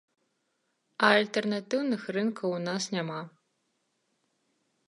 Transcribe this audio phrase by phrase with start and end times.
[1.07, 3.21] А альтэрнатыўных рынкаў у нас няма.